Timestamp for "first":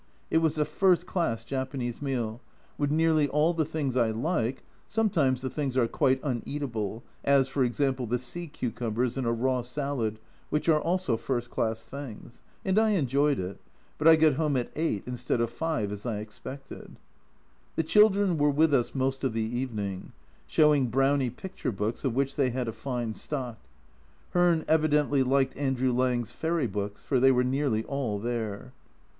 0.65-1.05, 11.17-11.51